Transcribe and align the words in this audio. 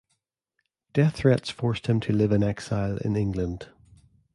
Death 0.93 1.17
threats 1.17 1.51
forced 1.51 1.85
him 1.85 1.99
to 1.99 2.11
live 2.11 2.31
in 2.31 2.41
exile 2.41 2.97
in 3.05 3.15
England. 3.15 3.69